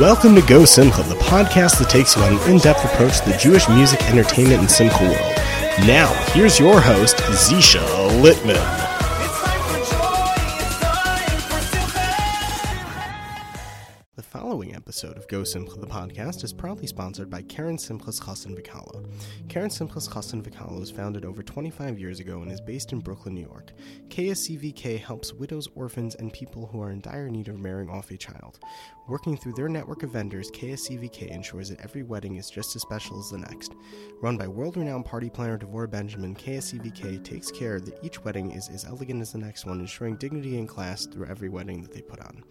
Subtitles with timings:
[0.00, 3.28] Welcome to Go Simcha, the podcast that takes you on an in depth approach to
[3.28, 5.36] the Jewish music, entertainment, and Simcha world.
[5.86, 7.86] Now, here's your host, Zisha
[8.22, 8.56] Littman.
[14.16, 18.58] The following episode of Go Simcha, the podcast, is proudly sponsored by Keren Simchas Chassan
[18.58, 19.06] Vikala.
[19.48, 23.34] Keren Simchas Chassan Vikala was founded over 25 years ago and is based in Brooklyn,
[23.34, 23.72] New York.
[24.08, 28.16] KSCVK helps widows, orphans, and people who are in dire need of marrying off a
[28.16, 28.58] child.
[29.10, 33.18] Working through their network of vendors, KSCVK ensures that every wedding is just as special
[33.18, 33.74] as the next.
[34.22, 38.68] Run by world renowned party planner Devorah Benjamin, KSCVK takes care that each wedding is
[38.68, 42.02] as elegant as the next one, ensuring dignity and class through every wedding that they
[42.02, 42.44] put on.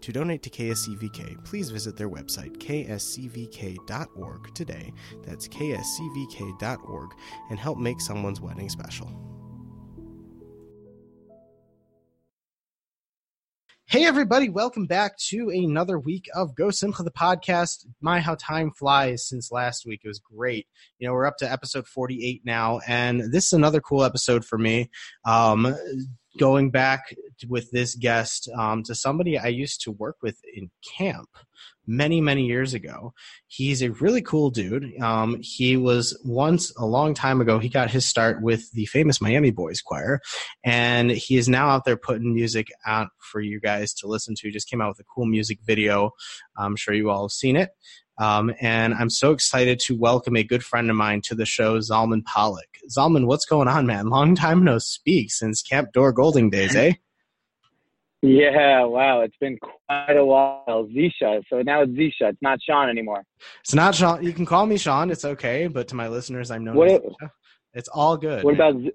[0.00, 4.94] To donate to KSCVK, please visit their website, kscvk.org, today.
[5.22, 7.10] That's kscvk.org,
[7.50, 9.35] and help make someone's wedding special.
[13.88, 17.86] Hey, everybody, welcome back to another week of Go Simcha, the podcast.
[18.00, 20.00] My, how time flies since last week.
[20.02, 20.66] It was great.
[20.98, 24.58] You know, we're up to episode 48 now, and this is another cool episode for
[24.58, 24.90] me.
[25.24, 25.76] Um,
[26.38, 27.14] going back
[27.48, 31.28] with this guest um, to somebody I used to work with in camp
[31.86, 33.12] many, many years ago.
[33.46, 35.00] He's a really cool dude.
[35.00, 39.20] Um, he was once, a long time ago, he got his start with the famous
[39.20, 40.20] Miami Boys Choir,
[40.64, 44.50] and he is now out there putting music out for you guys to listen to.
[44.50, 46.10] Just came out with a cool music video.
[46.56, 47.70] I'm sure you all have seen it.
[48.18, 51.78] Um, and I'm so excited to welcome a good friend of mine to the show,
[51.78, 52.78] Zalman Pollock.
[52.90, 54.08] Zalman, what's going on, man?
[54.08, 56.92] Long time no speak since Camp Dora Golding days, eh?
[58.22, 60.88] Yeah, wow, it's been quite a while.
[60.88, 62.30] Zisha, so now it's Zisha.
[62.30, 63.22] It's not Sean anymore.
[63.60, 64.24] It's not Sean.
[64.24, 65.10] You can call me Sean.
[65.10, 65.68] It's okay.
[65.68, 67.30] But to my listeners, I'm known What as Zisha.
[67.74, 68.42] It's all good.
[68.42, 68.70] What man.
[68.70, 68.92] about Z-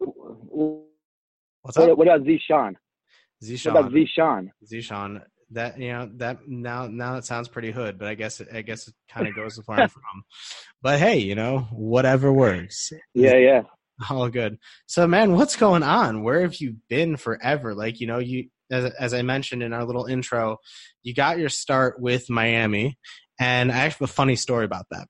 [1.62, 2.74] what's what, what about Zishan?
[3.44, 3.74] Zishan.
[3.74, 4.50] What about Zishan?
[4.66, 5.22] Zishan.
[5.52, 8.88] That you know that now now it sounds pretty hood, but I guess I guess
[8.88, 10.24] it kind of goes with where I'm from.
[10.82, 12.92] But hey, you know whatever works.
[13.14, 13.62] Yeah, yeah.
[14.10, 14.58] All good.
[14.88, 16.24] So, man, what's going on?
[16.24, 17.76] Where have you been forever?
[17.76, 20.58] Like, you know, you as as I mentioned in our little intro,
[21.04, 22.98] you got your start with Miami,
[23.40, 25.08] and I have a funny story about that.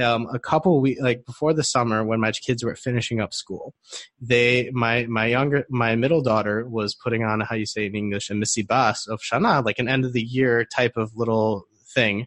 [0.00, 3.74] Um, a couple weeks, like before the summer, when my kids were finishing up school,
[4.20, 8.30] they my my younger my middle daughter was putting on how you say in English
[8.30, 12.26] a missy bas of Shana, like an end of the year type of little thing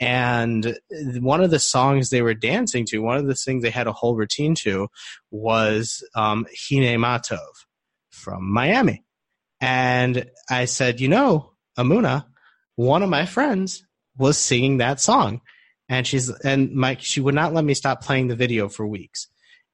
[0.00, 0.78] and
[1.20, 3.92] one of the songs they were dancing to, one of the things they had a
[3.92, 4.88] whole routine to,
[5.30, 7.38] was um, Hine Matov
[8.10, 9.04] from Miami.
[9.60, 12.24] And I said, you know, Amuna,
[12.76, 13.86] one of my friends
[14.16, 15.42] was singing that song,
[15.90, 19.26] and she's and Mike, she would not let me stop playing the video for weeks.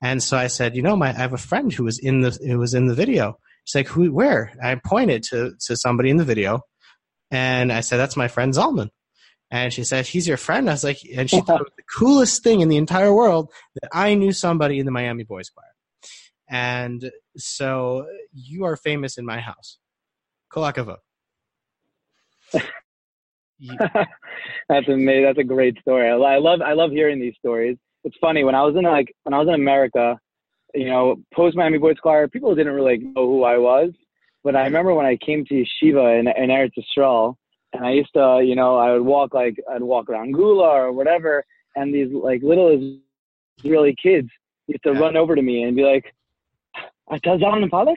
[0.03, 2.31] And so I said, you know, my I have a friend who was in the
[2.31, 3.39] who was in the video.
[3.65, 4.11] She's like, who?
[4.11, 4.53] Where?
[4.63, 6.63] I pointed to to somebody in the video,
[7.31, 8.89] and I said, that's my friend Zalman.
[9.51, 10.69] And she said, he's your friend.
[10.69, 13.53] I was like, and she thought it was the coolest thing in the entire world
[13.81, 15.67] that I knew somebody in the Miami Boys Choir.
[16.49, 19.79] And so you are famous in my house.
[20.51, 20.97] Kolakava.
[24.69, 25.25] That's amazing.
[25.25, 26.11] That's a great story.
[26.11, 27.77] I love I love hearing these stories.
[28.05, 30.19] It's funny when I was in like when I was in America,
[30.75, 33.91] you know, post Miami Boys Choir, people didn't really know who I was.
[34.45, 37.35] But I remember when I came to Yeshiva in, in Eretz Yisrael,
[37.73, 40.93] and I used to, you know, I would walk like I'd walk around Geula or
[40.93, 41.45] whatever,
[41.75, 42.97] and these like little
[43.59, 44.29] Israeli kids
[44.67, 45.01] used to yeah.
[45.01, 46.05] run over to me and be like,
[47.11, 47.97] "Ata Zaran Palak?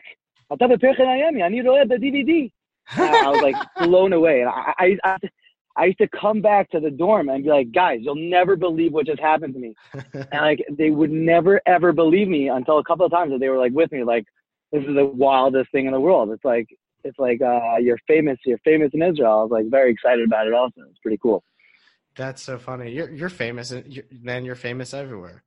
[0.49, 1.43] Ata Beperchen Ayami?
[1.43, 2.51] I need to the DVD."
[2.97, 3.55] I was like
[3.87, 5.17] blown away, and I, I, I
[5.79, 8.91] I used to come back to the dorm and be like, guys, you'll never believe
[8.91, 9.75] what just happened to me.
[10.31, 13.49] And like, they would never ever believe me until a couple of times that they
[13.49, 14.25] were like with me, like,
[14.71, 16.31] this is the wildest thing in the world.
[16.31, 16.67] It's like,
[17.03, 19.31] it's like, uh, you're famous, you're famous in Israel.
[19.31, 20.81] I was like very excited about it also.
[20.89, 21.43] It's pretty cool.
[22.15, 22.91] That's so funny.
[22.91, 24.43] You're you're famous, and you're, man.
[24.43, 25.43] You're famous everywhere,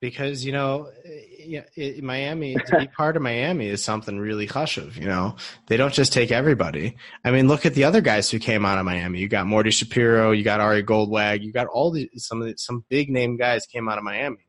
[0.00, 2.54] because you know, eh, eh, yeah, it, Miami.
[2.54, 4.96] To be part of Miami is something really chashuv.
[4.96, 6.96] You know, they don't just take everybody.
[7.24, 9.20] I mean, look at the other guys who came out of Miami.
[9.20, 10.32] You got Morty Shapiro.
[10.32, 11.42] You got Ari Goldwag.
[11.42, 14.46] You got all the some of the, some big name guys came out of Miami.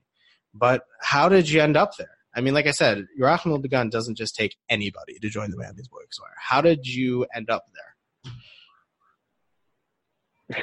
[0.53, 2.17] But how did you end up there?
[2.33, 5.83] I mean, like I said, Yerachmiel Begun doesn't just take anybody to join the Miami
[5.91, 6.31] Boys Choir.
[6.39, 8.33] How did you end up there?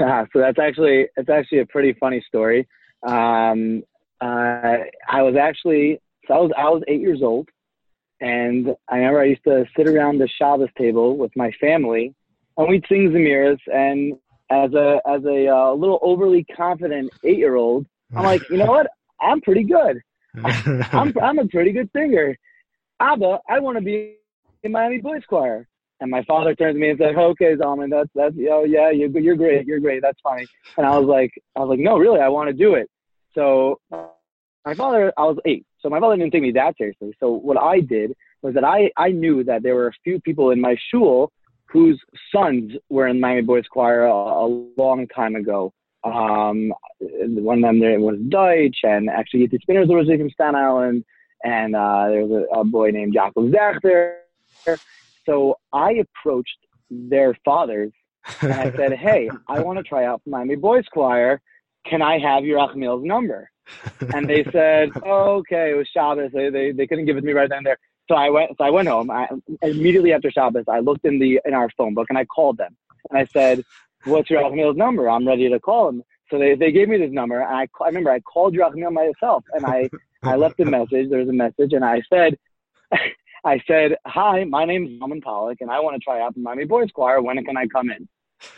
[0.00, 2.66] Yeah, so that's actually it's actually a pretty funny story.
[3.06, 3.82] Um,
[4.20, 4.78] uh,
[5.08, 7.48] I was actually so I was I was eight years old,
[8.20, 12.14] and I remember I used to sit around the Shabbos table with my family,
[12.56, 13.58] and we'd sing Zemiras.
[13.72, 14.14] And
[14.50, 18.66] as a as a uh, little overly confident eight year old, I'm like, you know
[18.66, 18.88] what?
[19.20, 20.00] I'm pretty good.
[20.44, 22.36] I'm I'm a pretty good singer.
[23.00, 24.16] Abba, I want to be
[24.62, 25.66] in Miami Boys Choir.
[26.00, 29.10] And my father turned to me and said, "Okay, Zalman, that's that's oh yeah, you're
[29.18, 32.20] you're great, you're great, that's funny." And I was like, I was like, "No, really,
[32.20, 32.88] I want to do it."
[33.38, 33.78] So
[34.66, 37.12] my father, I was eight, so my father didn't take me that seriously.
[37.20, 40.50] So what I did was that I I knew that there were a few people
[40.50, 41.30] in my shul
[41.66, 42.00] whose
[42.34, 44.46] sons were in Miami Boys Choir a, a
[44.76, 45.72] long time ago.
[46.02, 51.04] Um, one of them there was Deutsch, and actually the Spinners was from Staten Island,
[51.44, 54.16] and uh, there was a, a boy named Jacob Zachter.
[55.26, 56.58] So I approached
[56.90, 57.92] their fathers
[58.40, 61.40] and I said, "Hey, I want to try out for Miami Boys Choir.
[61.86, 63.50] Can I have Yerachmiel's number?"
[64.14, 66.30] And they said, oh, "Okay, it was Shabbos.
[66.32, 67.78] They, they they couldn't give it to me right then and there."
[68.08, 68.52] So I went.
[68.56, 69.10] So I went home.
[69.10, 69.28] I,
[69.62, 72.76] immediately after Shabbos, I looked in the in our phone book and I called them
[73.10, 73.64] and I said,
[74.04, 75.08] "What's Yerachmiel's number?
[75.08, 77.40] I'm ready to call him." So they, they gave me this number.
[77.40, 79.88] And I, I remember I called Yerachmiel myself and I
[80.22, 81.10] I left a message.
[81.10, 82.36] There was a message and I said.
[83.44, 86.64] I said, "Hi, my name's Zalman Pollock, and I want to try out the Miami
[86.64, 87.22] Boys Choir.
[87.22, 88.08] When can I come in?"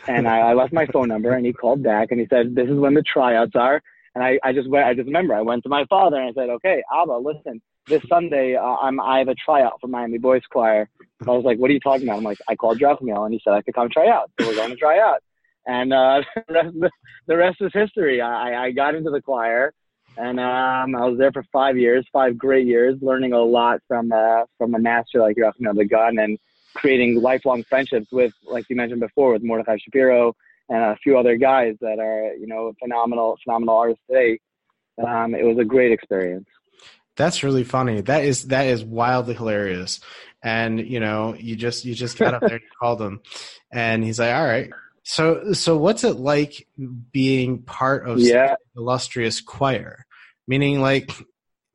[0.07, 2.69] And I, I left my phone number, and he called back, and he said, "This
[2.69, 3.81] is when the tryouts are."
[4.13, 4.85] And I, I just went.
[4.85, 8.03] I just remember I went to my father and I said, "Okay, Abba, listen, this
[8.07, 10.89] Sunday uh, I'm I have a tryout for Miami Boys Choir."
[11.19, 13.33] And I was like, "What are you talking about?" I'm like, "I called Yerachmiel, and
[13.33, 15.23] he said I could come try out, so we're going to try out."
[15.65, 16.93] And uh, the, rest,
[17.27, 18.21] the rest is history.
[18.21, 19.73] I, I got into the choir
[20.17, 24.11] and um, I was there for five years, five great years, learning a lot from
[24.11, 26.37] uh, from a master like Yochanan the Gun, and
[26.73, 30.35] creating lifelong friendships with, like you mentioned before, with Mordechai Shapiro
[30.71, 34.39] and a few other guys that are you know phenomenal phenomenal artists today.
[35.05, 36.47] Um, it was a great experience.
[37.17, 38.01] That's really funny.
[38.01, 39.99] That is that is wildly hilarious.
[40.41, 43.21] And you know, you just you just got up there and called him,
[43.71, 44.69] and he's like, "All right."
[45.03, 46.67] So so what's it like
[47.11, 48.55] being part of yeah.
[48.75, 50.05] illustrious choir?
[50.47, 51.11] Meaning like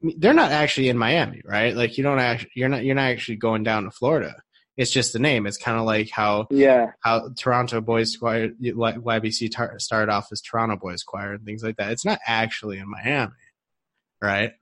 [0.03, 1.77] they're not actually in Miami, right?
[1.77, 4.35] Like you don't actually you're not you're not actually going down to Florida.
[4.77, 5.47] It's just the name.
[5.47, 10.43] It's kind of like how yeah how Toronto Boys Choir YBC tar- started off as
[10.43, 11.93] Toronto Boys Choir and things like that.
[11.93, 13.33] It's not actually in Miami,
[14.21, 14.53] right?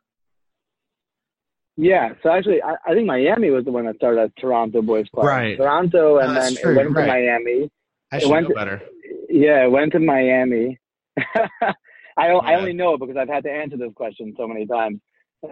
[1.77, 5.07] Yeah, so actually, I, I think Miami was the one that started as Toronto Boys
[5.13, 5.27] Choir.
[5.27, 5.57] Right.
[5.57, 7.03] Toronto, and No, then true, it went right.
[7.07, 7.71] to Miami.
[8.13, 8.83] I It should went know to- better.
[9.29, 10.79] Yeah, it went to Miami.
[11.19, 12.41] I, Yeah.
[12.59, 15.01] only know because I've had to answer this question so many times.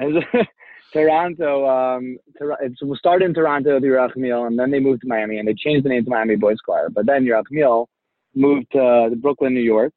[0.93, 5.39] Toronto, um, Tor- it started in Toronto with Yerachmiel, and then they moved to Miami,
[5.39, 6.89] and they changed the name to Miami Boys Choir.
[6.91, 7.87] But then Yerachmiel
[8.35, 9.95] moved to Brooklyn, New York,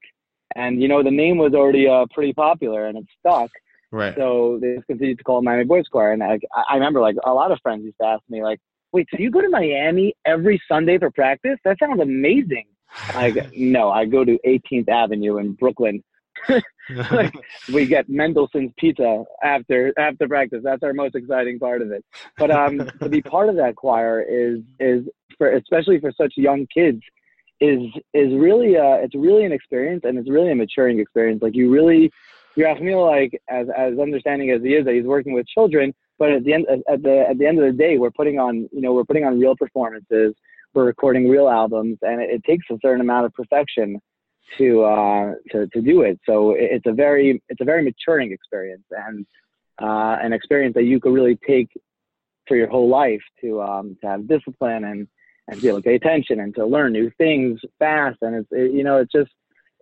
[0.56, 3.51] and you know the name was already uh, pretty popular, and it stuck.
[3.92, 4.15] Right.
[4.18, 6.12] So they just continued to call it Miami Boys Choir.
[6.12, 6.39] And I,
[6.69, 8.59] I remember like a lot of friends used to ask me like,
[8.92, 11.57] wait, so you go to Miami every Sunday for practice?
[11.63, 12.65] That sounds amazing.
[13.09, 16.03] I no, I go to 18th Avenue in Brooklyn.
[17.12, 17.33] like,
[17.74, 20.62] we get Mendelssohn's pizza after after practice.
[20.63, 22.03] That's our most exciting part of it.
[22.38, 25.06] But um, to be part of that choir is is
[25.38, 27.01] for especially for such young kids
[27.62, 27.80] is
[28.13, 31.42] is really uh it's really an experience and it's really a maturing experience.
[31.42, 32.12] Like you really
[32.56, 35.47] you have to feel like as as understanding as he is that he's working with
[35.47, 38.39] children, but at the end at the at the end of the day we're putting
[38.39, 40.33] on you know we're putting on real performances,
[40.74, 44.01] we're recording real albums, and it, it takes a certain amount of perfection
[44.57, 46.19] to uh to to do it.
[46.25, 49.25] So it's a very it's a very maturing experience and
[49.81, 51.69] uh an experience that you could really take
[52.47, 55.07] for your whole life to um to have discipline and
[55.47, 58.47] and to be able to pay attention and to learn new things fast and it's
[58.51, 59.31] it, you know it's just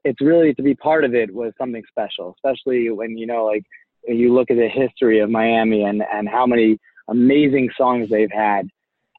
[0.03, 3.63] it's really to be part of it was something special especially when you know like
[4.07, 6.77] you look at the history of Miami and and how many
[7.09, 8.67] amazing songs they've had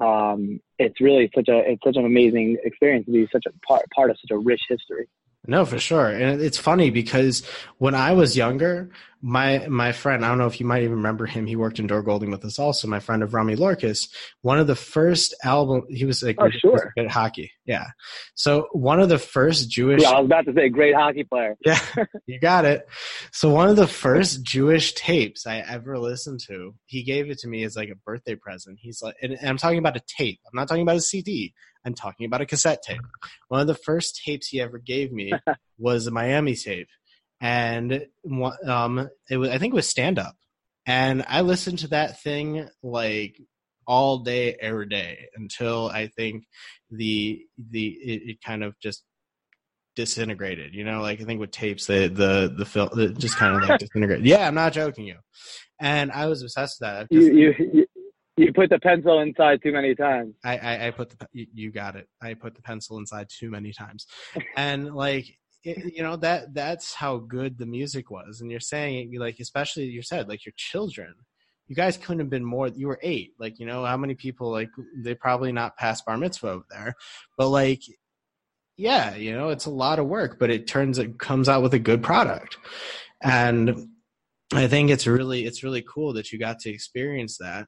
[0.00, 3.84] um it's really such a it's such an amazing experience to be such a part
[3.94, 5.06] part of such a rich history
[5.46, 6.08] No, for sure.
[6.08, 7.46] And it's funny because
[7.78, 11.26] when I was younger, my my friend, I don't know if you might even remember
[11.26, 14.08] him, he worked in Dora Golding with us also, my friend of Rami Lorcas,
[14.42, 16.92] one of the first album he was like Oh, sure.
[16.96, 17.50] good hockey.
[17.64, 17.86] Yeah.
[18.34, 21.56] So one of the first Jewish yeah, I was about to say great hockey player
[21.64, 21.78] Yeah,
[22.26, 22.86] you got it.
[23.32, 27.48] So one of the first Jewish tapes I ever listened to, he gave it to
[27.48, 28.78] me as like a birthday present.
[28.80, 30.40] He's like, and, and I'm talking about a tape.
[30.46, 31.54] I'm not talking about a CD.
[31.84, 33.00] I'm talking about a cassette tape.
[33.48, 35.32] One of the first tapes he ever gave me
[35.78, 36.88] was a Miami tape,
[37.40, 38.06] and
[38.66, 40.36] um, it was I think it was stand up,
[40.86, 43.38] and I listened to that thing like
[43.86, 46.44] all day every day until I think
[46.90, 49.04] the the it, it kind of just
[49.96, 50.74] disintegrated.
[50.74, 53.68] You know, like I think with tapes, the the the film it just kind of
[53.68, 54.26] like disintegrated.
[54.26, 55.16] Yeah, I'm not joking you.
[55.80, 57.06] And I was obsessed with that.
[57.12, 57.86] Just- you you
[58.36, 61.96] you put the pencil inside too many times I, I, I put the you, got
[61.96, 62.08] it.
[62.20, 64.06] I put the pencil inside too many times,
[64.56, 68.40] and like it, you know that that's how good the music was.
[68.40, 71.14] And you're saying like especially you said like your children
[71.66, 72.68] you guys couldn't have been more.
[72.68, 73.32] You were eight.
[73.38, 76.94] Like you know how many people like they probably not passed bar mitzvah over there,
[77.38, 77.82] but like
[78.76, 81.74] yeah, you know it's a lot of work, but it turns it comes out with
[81.74, 82.58] a good product,
[83.22, 83.88] and
[84.52, 87.66] I think it's really it's really cool that you got to experience that.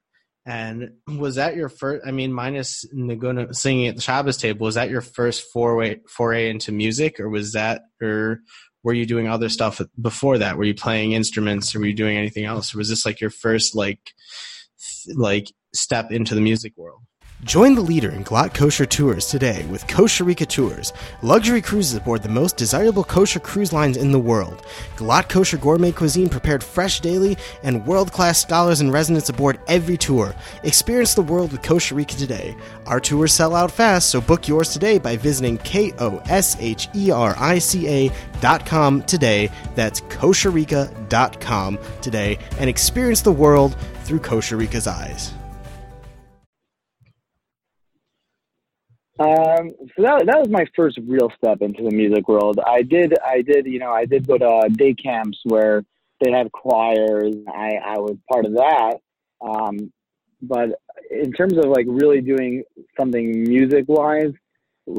[0.49, 2.07] And was that your first?
[2.07, 6.49] I mean, minus Naguna singing at the Shabbos table, was that your first foray foray
[6.49, 8.39] into music, or was that, or
[8.85, 10.57] were you doing other stuff before that?
[10.57, 13.31] Were you playing instruments, or were you doing anything else, or was this like your
[13.31, 13.99] first like
[15.17, 17.01] like step into the music world?
[17.45, 22.31] Join the leader in Glatt Kosher Tours today with Kosherica Tours, luxury cruises aboard the
[22.31, 24.65] most desirable kosher cruise lines in the world.
[24.97, 29.99] Glatt Kosher gourmet cuisine prepared fresh daily, and world class scholars and residents aboard every
[29.99, 30.35] tour.
[30.63, 32.57] Experience the world with Kosherica today.
[32.87, 36.89] Our tours sell out fast, so book yours today by visiting K O S H
[36.95, 39.51] E R I C A dot com today.
[39.75, 45.35] That's kosherrica.com today, and experience the world through Kosherica's eyes.
[49.19, 52.61] Um, so that that was my first real step into the music world.
[52.67, 55.85] I did I did you know I did go to day camps where
[56.21, 57.35] they had choirs.
[57.49, 58.97] I I was part of that.
[59.41, 59.93] Um,
[60.43, 60.71] but
[61.11, 62.63] in terms of like really doing
[62.99, 64.33] something music wise,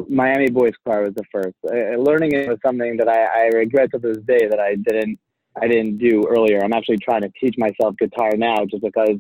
[0.09, 1.55] Miami Boys Choir was the first.
[1.63, 5.19] Uh, learning it was something that I, I regret to this day that I didn't
[5.61, 6.63] I didn't do earlier.
[6.63, 9.17] I'm actually trying to teach myself guitar now, just because,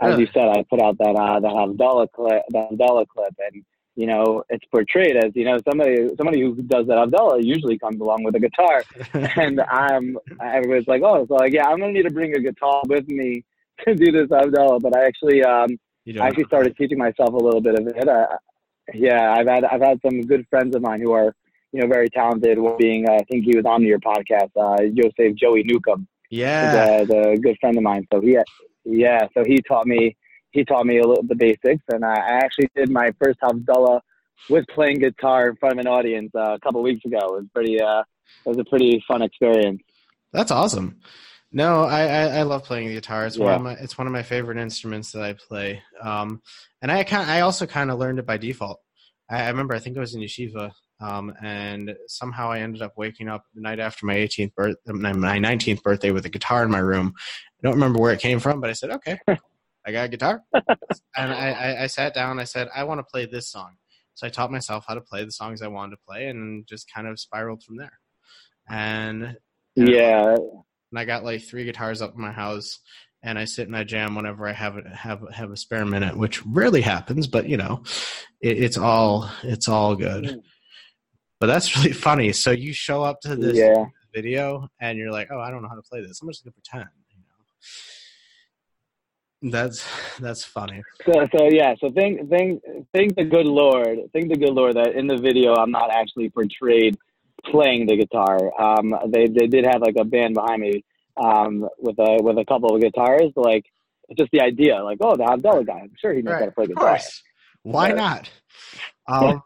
[0.00, 3.64] as you said, I put out that uh, the Havdalah clip, the Havdalah clip, and
[3.96, 8.00] you know, it's portrayed as you know somebody somebody who does that Havdalah usually comes
[8.00, 8.82] along with a guitar,
[9.36, 12.82] and I'm everybody's like, oh, so like yeah, I'm gonna need to bring a guitar
[12.88, 13.44] with me
[13.86, 15.78] to do this Havdalah, but I actually um
[16.20, 18.08] I actually started teaching myself a little bit of it.
[18.08, 18.36] I,
[18.92, 21.34] yeah, I've had I've had some good friends of mine who are
[21.72, 22.58] you know very talented.
[22.58, 26.06] One being I think he was on your podcast, uh, Joseph Joey Newcomb.
[26.30, 28.06] Yeah, the, the good friend of mine.
[28.12, 28.38] So he
[28.84, 30.16] yeah, so he taught me
[30.54, 34.00] he taught me a little the basics, and I actually did my first Havdalah
[34.48, 37.18] with playing guitar in front of an audience uh, a couple weeks ago.
[37.18, 37.80] It was pretty.
[37.80, 38.02] Uh,
[38.46, 39.82] it was a pretty fun experience.
[40.32, 41.00] That's awesome.
[41.52, 43.26] No, I, I, I love playing the guitar.
[43.26, 43.44] It's yeah.
[43.44, 45.82] one of my it's one of my favorite instruments that I play.
[46.00, 46.40] Um,
[46.82, 48.80] and I kind I also kind of learned it by default.
[49.30, 50.70] I, I, remember I think I was in yeshiva,
[51.00, 55.12] um, and somehow I ended up waking up the night after my 18th birth my
[55.12, 57.12] 19th birthday with a guitar in my room.
[57.16, 59.18] I don't remember where it came from, but I said okay.
[59.86, 60.42] I got a guitar.
[60.54, 62.38] and I, I, I, sat down.
[62.38, 63.76] I said, I want to play this song.
[64.14, 66.92] So I taught myself how to play the songs I wanted to play and just
[66.92, 67.98] kind of spiraled from there.
[68.68, 69.36] And,
[69.74, 70.36] yeah.
[70.36, 72.78] And I got like three guitars up in my house
[73.24, 76.16] and I sit and I jam whenever I have a, have have a spare minute,
[76.16, 77.82] which rarely happens, but you know,
[78.40, 80.24] it, it's all it's all good.
[80.24, 80.42] Mm.
[81.40, 82.32] But that's really funny.
[82.32, 83.86] So you show up to this yeah.
[84.14, 86.20] video and you're like, "Oh, I don't know how to play this.
[86.22, 87.44] I'm just gonna pretend." You know.
[89.44, 89.86] That's
[90.20, 90.82] that's funny.
[91.06, 94.94] So so yeah, so thank thank thank the good Lord, thank the good Lord that
[94.94, 96.96] in the video I'm not actually portrayed
[97.44, 98.38] playing the guitar.
[98.60, 100.84] Um, they they did have like a band behind me
[101.22, 103.66] um, with a with a couple of guitars, like
[104.16, 106.40] just the idea, like oh the Havdalah guy, I'm sure he knows right.
[106.40, 106.98] how to play guitar.
[107.62, 108.30] Why not?
[109.06, 109.42] Um,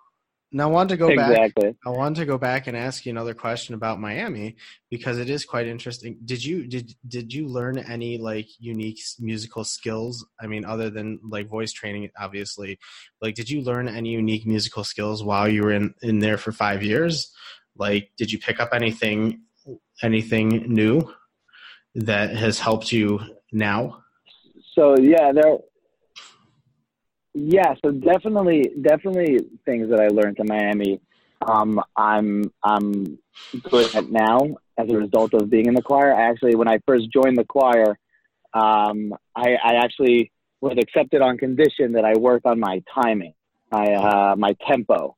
[0.50, 1.68] now I want to go exactly.
[1.68, 1.76] back.
[1.84, 4.56] I want to go back and ask you another question about Miami
[4.90, 6.18] because it is quite interesting.
[6.24, 10.26] Did you did did you learn any like unique musical skills?
[10.40, 12.78] I mean, other than like voice training, obviously.
[13.20, 16.52] Like, did you learn any unique musical skills while you were in in there for
[16.52, 17.30] five years?
[17.76, 19.42] Like, did you pick up anything
[20.02, 21.12] anything new
[21.94, 23.20] that has helped you
[23.52, 24.02] now?
[24.74, 25.58] So yeah, there
[27.46, 31.00] yeah, so definitely, definitely things that I learned in Miami.
[31.46, 33.18] Um, I'm I'm
[33.62, 36.14] good at now as a result of being in the choir.
[36.14, 37.98] I actually, when I first joined the choir,
[38.54, 43.34] um, I, I actually was accepted on condition that I work on my timing,
[43.70, 45.16] my uh, my tempo.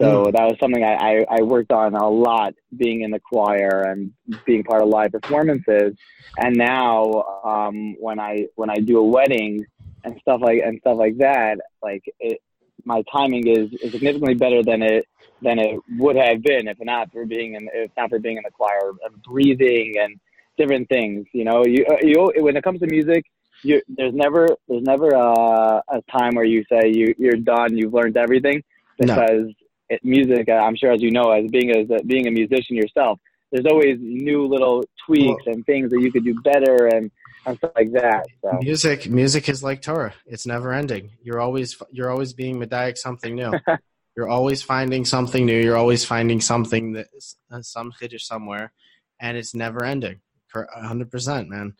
[0.00, 0.32] So mm.
[0.32, 4.12] that was something I, I, I, worked on a lot being in the choir and
[4.46, 5.96] being part of live performances.
[6.38, 9.66] And now um, when I when I do a wedding,
[10.04, 12.40] and stuff like and stuff like that, like it,
[12.84, 15.06] my timing is, is significantly better than it
[15.42, 18.42] than it would have been if not for being in if not for being in
[18.44, 20.18] the choir and breathing and
[20.56, 21.26] different things.
[21.32, 23.24] You know, you uh, you when it comes to music,
[23.62, 27.94] you there's never there's never a, a time where you say you you're done, you've
[27.94, 28.62] learned everything
[28.98, 29.52] because no.
[29.90, 30.48] it, music.
[30.48, 33.18] Uh, I'm sure as you know, as being as uh, being a musician yourself,
[33.50, 37.10] there's always new little tweaks well, and things that you could do better and
[37.48, 38.26] and stuff like that.
[38.42, 38.58] So.
[38.60, 41.12] Music, music is like Torah; it's never ending.
[41.22, 43.52] You're always you're always being medayik something new.
[44.16, 45.60] you're always finding something new.
[45.60, 47.06] You're always finding something that
[47.50, 48.72] uh, some chiddush somewhere,
[49.20, 50.20] and it's never ending.
[50.54, 51.74] hundred percent, man.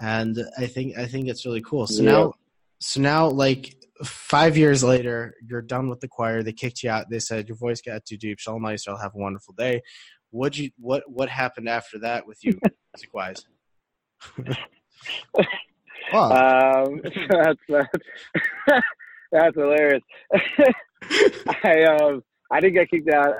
[0.00, 1.86] and I think I think it's really cool.
[1.86, 2.10] So Yeah.
[2.12, 2.34] now,
[2.80, 3.74] so now, like
[4.04, 6.42] five years later, you're done with the choir.
[6.42, 7.10] They kicked you out.
[7.10, 8.38] They said your voice got too deep.
[8.38, 9.82] Shalom Yisrael, have a wonderful day.
[10.30, 12.52] What you what what happened after that with you,
[12.94, 13.44] music wise?
[16.12, 17.90] well, Um, that's that's,
[19.32, 20.02] that's hilarious.
[21.64, 23.34] I um I didn't get kicked out.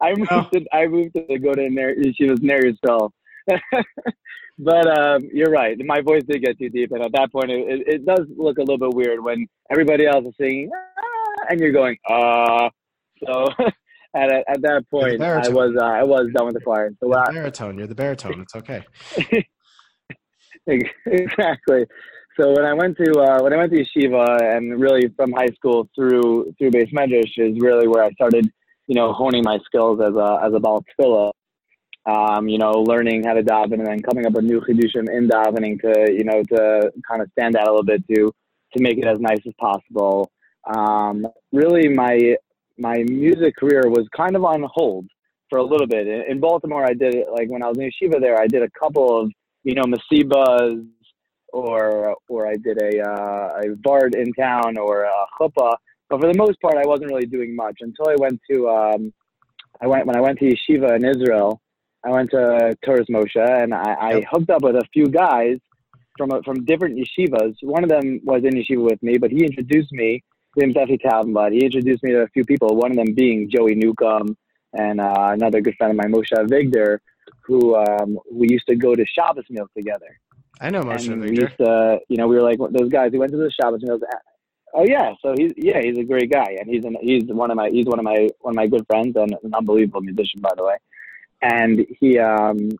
[0.00, 0.48] I moved Oh.
[0.52, 1.68] to I moved to go to
[2.16, 3.10] she was Ner Yisroel.
[4.58, 5.76] but um, you're right.
[5.84, 8.58] My voice did get too deep, and at that point, it, it, it does look
[8.58, 12.68] a little bit weird when everybody else is singing ah, and you're going uh.
[13.24, 13.46] So
[14.14, 16.90] at at that point, I was uh, I was done with the choir.
[17.00, 17.78] So you're what the baritone.
[17.78, 18.40] You're the baritone.
[18.40, 18.82] It's okay.
[20.66, 21.86] Exactly.
[22.40, 25.52] So when I went to uh, when I went to yeshiva and really from high
[25.54, 28.50] school through through beis medrash is really where I started,
[28.88, 30.84] you know, honing my skills as a as a bal.
[32.06, 35.26] Um, you know, learning how to daven and then coming up with new chidushim in
[35.28, 38.30] davening to you know to kind of stand out a little bit to
[38.76, 40.30] to make it as nice as possible.
[40.74, 42.36] Um, really, my
[42.78, 45.06] my music career was kind of on hold
[45.48, 46.06] for a little bit.
[46.06, 48.38] In, in Baltimore, I did it like when I was in yeshiva there.
[48.38, 49.32] I did a couple of
[49.64, 50.86] you know masibas
[51.52, 55.76] or or I did a uh, a vard in town or a chuppah.
[56.08, 59.12] But for the most part, I wasn't really doing much until I went to um,
[59.80, 61.60] I went when I went to yeshiva in Israel.
[62.04, 65.56] I went to Toras Moshe and I, I hooked up with a few guys
[66.18, 67.54] from a, from different yeshivas.
[67.62, 70.22] One of them was in yeshiva with me, but he introduced me.
[70.54, 71.54] His name's Effie Talbot.
[71.54, 72.76] He introduced me to a few people.
[72.76, 74.36] One of them being Joey Newcomb
[74.74, 76.98] and uh, another good friend of mine, Moshe Vigder,
[77.44, 80.18] who um, we used to go to Shabbos meals together
[80.60, 81.42] I know Moshe and we Victor.
[81.42, 84.02] used to, you know, we were like those guys who went to the Shabbos meals.
[84.72, 87.56] Oh yeah, so he's yeah, he's a great guy, and he's an, he's one of
[87.56, 90.50] my he's one of my one of my good friends and an unbelievable musician, by
[90.56, 90.76] the way.
[91.42, 92.70] And he um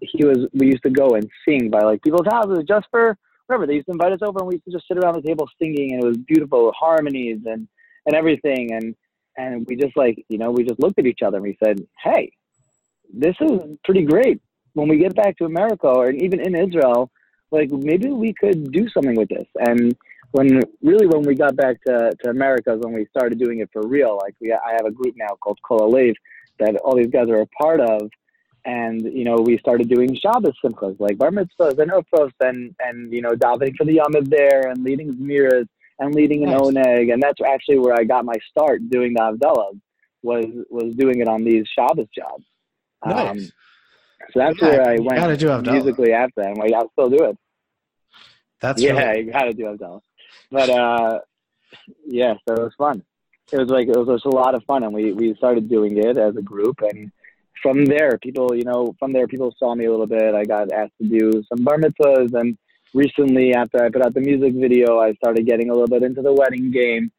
[0.00, 3.66] he was we used to go and sing by like people's houses just for whatever.
[3.66, 5.48] They used to invite us over, and we used to just sit around the table
[5.60, 7.68] singing, and it was beautiful harmonies and
[8.06, 8.94] and everything, and
[9.36, 11.80] and we just like you know we just looked at each other and we said,
[12.02, 12.32] hey,
[13.12, 14.40] this is pretty great.
[14.74, 17.10] When we get back to America or even in Israel,
[17.50, 19.46] like maybe we could do something with this.
[19.58, 19.96] And
[20.32, 23.70] when really when we got back to, to America is when we started doing it
[23.72, 24.18] for real.
[24.22, 26.14] Like we, I have a group now called Kol Alev
[26.60, 28.08] that all these guys are a part of.
[28.64, 33.12] And, you know, we started doing Shabbos simchas, like bar mitzvahs and ofros and, and,
[33.12, 35.66] you know, davening for the Yom there and leading Zmiras
[35.98, 36.60] and leading an Nice.
[36.60, 37.12] Oneg.
[37.12, 39.80] And that's actually where I got my start doing the Havdalah
[40.22, 42.44] was, was doing it on these Shabbos jobs.
[43.02, 43.52] Um, Nice.
[44.32, 45.72] so that's Yeah, where I went gotta do Havdalah.
[45.72, 46.42] musically after.
[46.42, 47.36] And like, I'll still do it.
[48.60, 50.00] That's yeah, really- you gotta do Havdalah.
[50.50, 51.20] But uh,
[52.06, 53.02] yeah, so it was fun.
[53.52, 55.96] It was like it was just a lot of fun, and we we started doing
[55.96, 57.10] it as a group, and
[57.62, 60.34] from there, people, you know, from there, people saw me a little bit.
[60.34, 62.56] I got asked to do some bar mitzvahs, and
[62.94, 66.22] recently, after I put out the music video, I started getting a little bit into
[66.22, 67.10] the wedding game,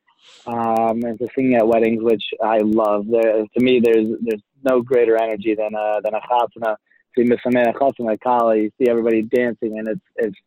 [0.46, 3.08] um, and to singing at weddings, which I love.
[3.08, 6.76] There, to me, there's there's no greater energy than a than a chasana.
[7.16, 10.38] See misameh chasana kala, you see everybody dancing, and it's it's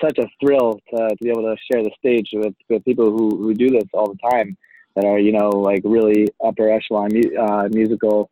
[0.00, 3.36] such a thrill to, to be able to share the stage with, with people who,
[3.36, 4.56] who do this all the time
[4.96, 8.30] that are you know like really upper echelon mu- uh, musical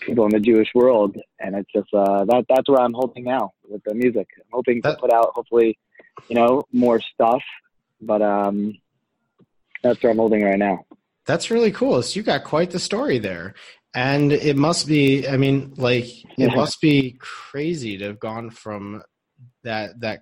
[0.00, 3.52] people in the Jewish world, and it's just uh, that that's where I'm hoping now
[3.68, 4.28] with the music.
[4.38, 5.78] I'm hoping to put out hopefully
[6.28, 7.42] you know more stuff,
[8.00, 8.74] but um,
[9.88, 10.84] that's where I'm holding right now.
[11.26, 12.02] That's really cool.
[12.02, 13.54] So you got quite the story there.
[13.94, 16.06] And it must be, I mean, like,
[16.38, 19.02] it must be crazy to have gone from
[19.64, 20.20] that, that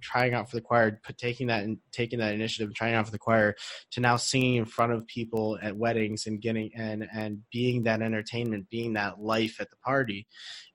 [0.00, 3.12] trying out for the choir, put, taking that and taking that initiative, trying out for
[3.12, 3.56] the choir
[3.92, 8.02] to now singing in front of people at weddings and getting, and, and being that
[8.02, 10.26] entertainment, being that life at the party.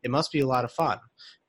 [0.02, 1.00] It must be a lot of fun.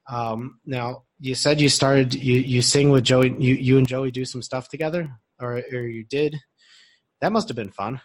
[0.09, 4.11] Um, now you said you started, you, you sing with Joey, you, you and Joey
[4.11, 5.11] do some stuff together
[5.41, 6.37] or, or you did.
[7.21, 8.01] That must have been fun.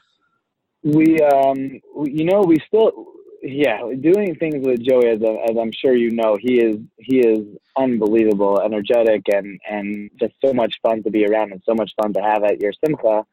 [0.84, 1.58] We, um,
[2.06, 3.08] you know, we still,
[3.42, 7.46] yeah, doing things with Joey, as, as I'm sure you know, he is he is
[7.78, 12.14] unbelievable, energetic, and and just so much fun to be around, and so much fun
[12.14, 13.26] to have at your simcha.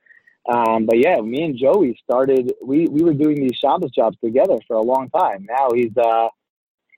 [0.52, 2.52] Um, but yeah, me and Joey started.
[2.62, 5.46] We we were doing these Shabbos jobs together for a long time.
[5.48, 6.28] Now he's uh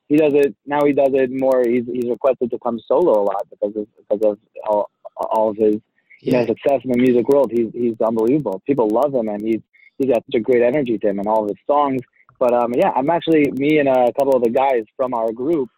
[0.09, 0.85] he does it now.
[0.85, 1.63] He does it more.
[1.67, 5.57] He's he's requested to come solo a lot because of because of all, all of
[5.57, 5.77] his
[6.21, 7.51] you know, success in the music world.
[7.53, 8.63] He's he's unbelievable.
[8.67, 9.61] People love him, and he's
[9.99, 12.01] he's got such a great energy to him and all of his songs.
[12.39, 15.69] But um, yeah, I'm actually me and a couple of the guys from our group.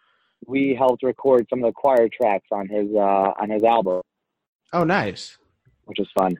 [0.47, 4.01] We helped record some of the choir tracks on his uh, on his album,
[4.73, 5.37] Oh, nice.
[5.85, 6.33] which was fun.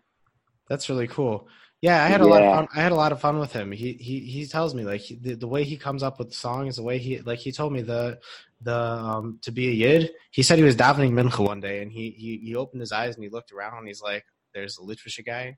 [0.70, 1.48] That's really cool.
[1.82, 2.68] Yeah, I had a lot of fun.
[2.76, 3.72] I had a lot of fun with him.
[3.72, 6.76] He he he tells me like he, the, the way he comes up with songs,
[6.76, 8.20] the way he like he told me the
[8.62, 10.12] the um to be a yid.
[10.32, 13.16] He said he was davening mincha one day, and he he he opened his eyes
[13.16, 13.80] and he looked around.
[13.80, 15.58] and He's like, "There's a Litvische guy,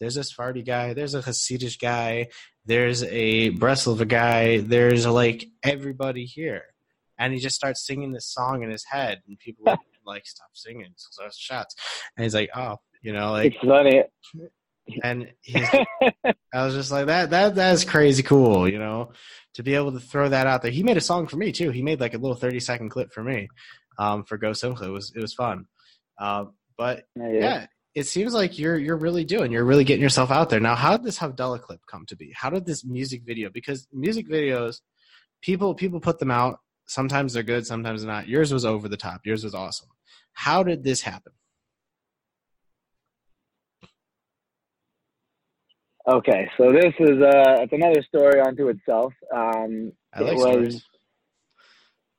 [0.00, 2.28] there's a Sephardi guy, there's a Hasidish guy,
[2.64, 6.64] there's a Breslov guy, there's like everybody here."
[7.18, 9.64] And he just starts singing this song in his head, and people
[10.06, 11.74] like, "Stop singing, so shots."
[12.16, 14.02] And he's like, "Oh." You know, like It's funny.
[15.02, 15.68] And he's,
[16.54, 19.12] I was just like that that that's crazy cool, you know,
[19.54, 20.70] to be able to throw that out there.
[20.70, 21.70] He made a song for me too.
[21.70, 23.48] He made like a little thirty second clip for me,
[23.98, 24.84] um, for Go Simcha.
[24.84, 25.66] It was it was fun,
[26.18, 30.50] um, but yeah, it seems like you're you're really doing you're really getting yourself out
[30.50, 30.74] there now.
[30.74, 32.32] How did this Havdalah clip come to be?
[32.34, 33.50] How did this music video?
[33.50, 34.80] Because music videos,
[35.42, 36.58] people people put them out.
[36.86, 38.28] Sometimes they're good, sometimes they're not.
[38.28, 39.20] Yours was over the top.
[39.24, 39.88] Yours was awesome.
[40.32, 41.32] How did this happen?
[46.10, 49.12] Okay, so this is uh, it's another story unto itself.
[49.32, 50.82] Um, I like it was stories.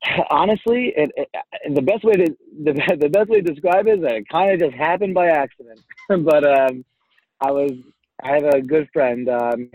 [0.31, 1.29] honestly, it, it,
[1.75, 4.51] the best way to the, the best way to describe it is that it kind
[4.51, 5.81] of just happened by accident.
[6.07, 6.85] but um,
[7.41, 7.71] I was
[8.23, 9.69] I have a good friend, um,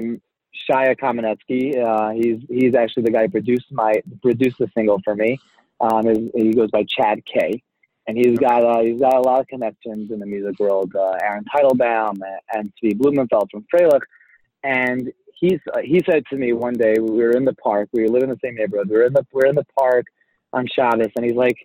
[0.71, 1.77] Shia Kamenetsky.
[1.77, 5.39] Uh, he's he's actually the guy who produced my produced the single for me.
[5.81, 7.63] Um, he goes by Chad K,
[8.07, 10.95] and he's got uh, he's got a lot of connections in the music world.
[10.95, 12.19] Uh, Aaron Teitelbaum
[12.53, 14.03] and Steve Blumenfeld from Freilach,
[14.63, 17.89] and he's uh, he said to me one day we were in the park.
[17.93, 18.89] We live in the same neighborhood.
[18.89, 20.07] We are in the we're in the park
[20.53, 21.57] on Shabbos, and he's like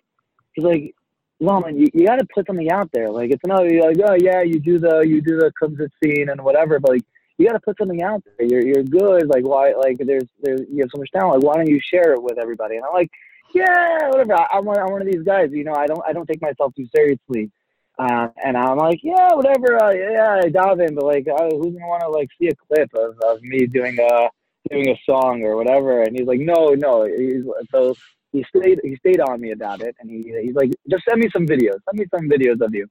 [0.54, 0.94] he's like.
[1.40, 3.10] Lama, you, you got to put something out there.
[3.10, 6.28] Like it's not you're like, oh yeah, you do the you do the kumsit scene
[6.28, 7.02] and whatever, but like
[7.36, 8.46] you got to put something out there.
[8.46, 9.26] You're you're good.
[9.26, 9.72] Like why?
[9.72, 11.42] Like there's there's you have so much talent.
[11.42, 12.76] Like why don't you share it with everybody?
[12.76, 13.10] And I'm like,
[13.54, 14.34] yeah, whatever.
[14.34, 15.50] I, I'm one I'm one of these guys.
[15.52, 17.50] You know, I don't I don't take myself too seriously.
[17.98, 19.82] Uh, and I'm like, yeah, whatever.
[19.82, 22.54] Uh, yeah, I dive in, but like, uh, who's gonna want to like see a
[22.54, 24.28] clip of, of me doing a
[24.70, 26.02] doing a song or whatever?
[26.02, 27.04] And he's like, no, no.
[27.04, 27.94] He's, so
[28.32, 31.28] he stayed he stayed on me about it, and he he's like, just send me
[31.32, 31.78] some videos.
[31.84, 32.88] Send me some videos of you.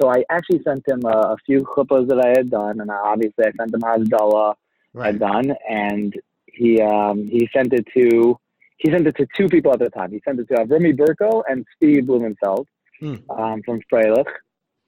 [0.00, 3.44] So I actually sent him a, a few clippos that I had done, and obviously
[3.44, 4.54] I sent him Havdalah
[5.00, 6.14] had done, and
[6.46, 8.38] he um, he sent it to
[8.80, 10.10] he sent it to two people at the time.
[10.10, 12.66] He sent it to Avrami Burko and Steve Blumenfeld
[13.00, 13.14] Hmm.
[13.30, 14.28] um, from Freilach,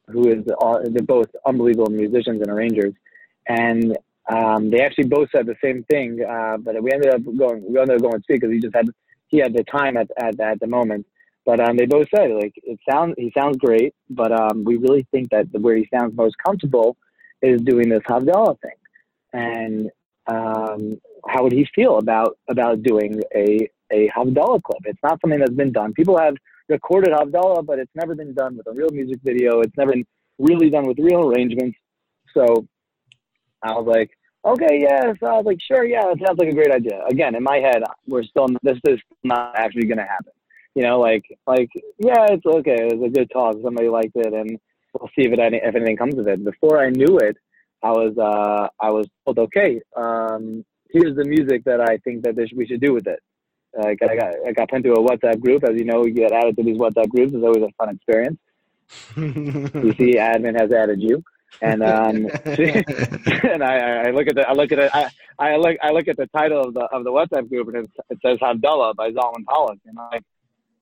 [0.09, 2.93] who is all, they're both unbelievable musicians and arrangers,
[3.49, 3.97] and
[4.31, 6.23] um, they actually both said the same thing.
[6.23, 8.75] Uh, but we ended up going we ended up going with Steve because he just
[8.75, 8.87] had
[9.29, 11.07] he had the time at at, at the moment.
[11.47, 15.07] But um, they both said like it sounds he sounds great, but um, we really
[15.11, 16.99] think that where he sounds most comfortable
[17.41, 18.79] is doing this Havdalah thing.
[19.33, 19.91] And
[20.27, 24.83] um, how would he feel about about doing a a Havdalah clip?
[24.85, 25.93] It's not something that's been done.
[25.93, 26.35] People have
[26.69, 29.61] recorded Havdalah, but it's never been done with a real music video.
[29.61, 30.07] It's never been
[30.39, 31.77] really done with real arrangements.
[32.35, 32.67] So
[33.63, 34.11] I was like,
[34.45, 35.13] okay, yeah.
[35.21, 37.05] So I was like, sure, yeah, that sounds like a great idea.
[37.09, 40.33] Again, in my head, we're still this is not actually going to happen.
[40.75, 42.77] You know, like like yeah, it's okay.
[42.79, 43.57] It was a good talk.
[43.63, 44.59] Somebody liked it, and
[44.95, 46.45] we'll see if it if anything comes of it.
[46.45, 47.37] Before I knew it,
[47.83, 52.37] I was uh I was told, okay, um, here's the music that I think that
[52.37, 53.21] this, we should do with it.
[53.77, 55.65] Like I got I got put into a WhatsApp group.
[55.65, 57.33] As you know, you get added to these WhatsApp groups.
[57.35, 58.39] It's always a fun experience.
[59.17, 61.23] You see, admin has added you,
[61.61, 65.09] and um, and I, I look at the I look at it I,
[65.39, 67.91] I look I look at the title of the of the WhatsApp group, and it,
[68.11, 70.25] it says Havdalah by Zalman Pollock, and I'm like,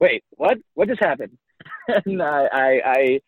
[0.00, 0.58] wait, what?
[0.74, 1.36] What just happened?
[2.06, 3.20] and I, I I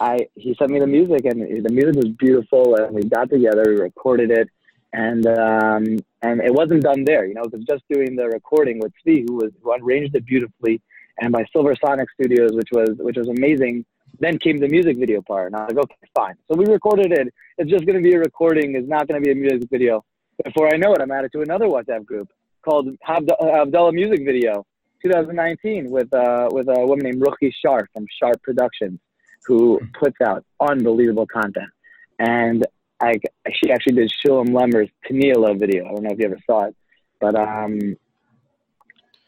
[0.00, 3.64] I he sent me the music, and the music was beautiful, and we got together,
[3.66, 4.48] we recorded it,
[4.92, 8.78] and um and it wasn't done there, you know, it was just doing the recording
[8.80, 10.80] with Steve, who was who arranged it beautifully,
[11.20, 13.84] and by Silver Sonic Studios, which was which was amazing.
[14.20, 16.34] Then came the music video part, and I was like, okay, fine.
[16.50, 17.32] So we recorded it.
[17.58, 18.74] It's just going to be a recording.
[18.74, 20.04] It's not going to be a music video.
[20.42, 22.28] Before I know it, I'm added to another WhatsApp group
[22.62, 24.66] called Havdalah Music Video
[25.02, 28.98] 2019 with uh, with a woman named Ruchi Sharp from Sharp Productions,
[29.46, 31.70] who puts out unbelievable content.
[32.18, 32.66] And
[33.00, 33.20] I,
[33.52, 35.86] she actually did Shulem Lemmer's Tanila video.
[35.86, 36.76] I don't know if you ever saw it,
[37.20, 37.96] but um,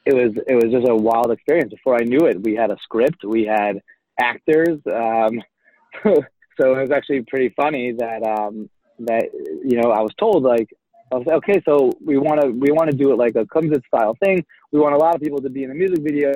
[0.05, 1.71] it was it was just a wild experience.
[1.71, 3.81] Before I knew it, we had a script, we had
[4.21, 4.79] actors.
[4.87, 5.43] Um,
[6.03, 8.69] so it was actually pretty funny that um,
[9.01, 9.31] that
[9.65, 10.69] you know I was told like
[11.13, 13.45] I was like, okay, so we want to we want to do it like a
[13.45, 14.45] Kumsit style thing.
[14.73, 16.33] We want a lot of people to be in the music video.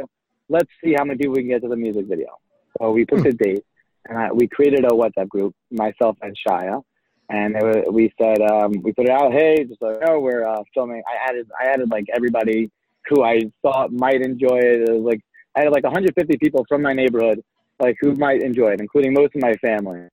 [0.48, 2.38] Let's see how many people we can get to the music video.
[2.78, 3.64] So we picked a date,
[4.06, 6.82] and I, we created a WhatsApp group, myself and Shia,
[7.30, 9.32] and it was, we said um, we put it out.
[9.32, 11.02] Hey, just like oh, we're uh, filming.
[11.08, 12.70] I added I added like everybody
[13.08, 14.88] who I thought might enjoy it.
[14.88, 15.20] It was like
[15.56, 17.42] I had like 150 people from my neighborhood,
[17.80, 20.08] like who might enjoy it, including most of my family.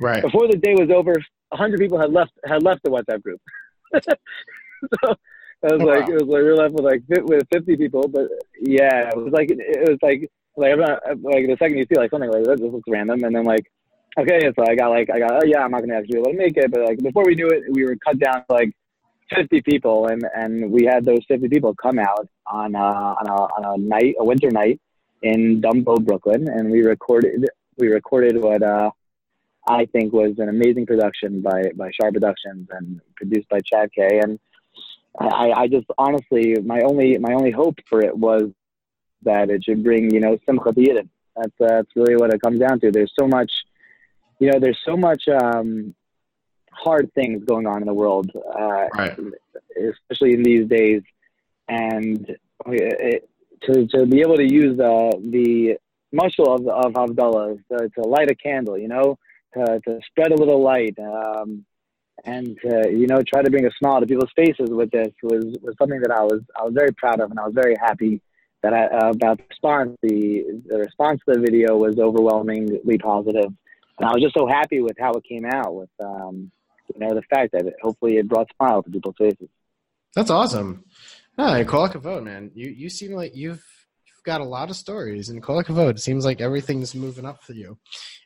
[0.00, 0.22] right.
[0.28, 1.14] Before the day was over,
[1.52, 3.40] hundred people had left had left the WhatsApp group.
[4.02, 4.10] so
[5.62, 6.14] I was Oh, like, wow.
[6.14, 8.28] it was like we were left with like with fifty people, but
[8.60, 11.96] yeah, it was like it was like like I'm not, like the second you see
[11.98, 13.70] like something like that, this looks random, and then like
[14.18, 16.32] okay, so I got like I got oh yeah, I'm not gonna actually be able
[16.32, 18.74] to make it, but like before we knew it, we were cut down to like
[19.34, 23.34] fifty people, and and we had those fifty people come out on uh, on a
[23.34, 24.80] on a night, a winter night
[25.22, 27.48] in Dumbo, Brooklyn, and we recorded
[27.78, 28.90] we recorded what uh
[29.66, 34.20] I think was an amazing production by by Sharp Productions and produced by Chad K.
[34.22, 34.38] And
[35.18, 38.50] I, I just honestly, my only my only hope for it was
[39.22, 41.08] that it should bring you know simcha to Yidden.
[41.36, 42.90] That's that's really what it comes down to.
[42.90, 43.50] There's so much,
[44.38, 45.94] you know, there's so much um,
[46.70, 49.18] hard things going on in the world, uh, Right.
[49.92, 51.02] especially in these days,
[51.68, 53.28] and it,
[53.62, 55.76] to to be able to use the the
[56.12, 59.18] muscle of of Havdalah to, to light a candle, you know,
[59.54, 60.98] to to spread a little light.
[60.98, 61.64] Um,
[62.24, 65.44] and to, you know try to bring a smile to people's faces with this was,
[65.60, 68.20] was something that I was I was very proud of and I was very happy
[68.62, 73.52] that I, uh, about the response the the response to the video was overwhelmingly positive
[73.98, 76.50] I was just so happy with how it came out with um,
[76.92, 79.48] you know the fact that it, hopefully it brought smiles to people's faces.
[80.14, 80.84] That's awesome.
[81.38, 82.50] No, call Kavod, man.
[82.54, 83.62] You you seem like you've
[84.06, 85.90] you've got a lot of stories, and call Kavod.
[85.90, 87.78] It seems like everything's moving up for you.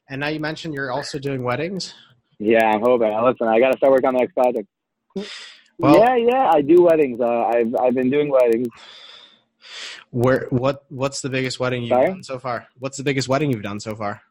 [0.08, 1.94] And now you mentioned you're also doing weddings.
[2.38, 3.12] Yeah, I'm hoping.
[3.24, 4.68] Listen, I got to start working on the next project.
[5.78, 7.20] Well- yeah, yeah, I do weddings.
[7.20, 8.68] Uh, I've I've been doing weddings.
[10.10, 12.06] Where what what's the biggest wedding you've Sorry?
[12.08, 12.68] done so far?
[12.78, 14.22] What's the biggest wedding you've done so far?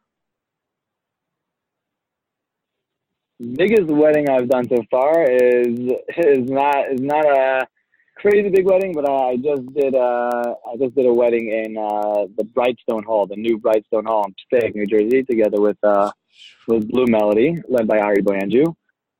[3.40, 7.68] Biggest wedding I've done so far is is not is not a
[8.16, 12.26] crazy big wedding, but I just did uh I just did a wedding in uh
[12.38, 16.12] the Brightstone Hall, the new Brightstone Hall in Passaic, New Jersey, together with uh
[16.68, 18.76] with Blue Melody, led by Ari Boyanju,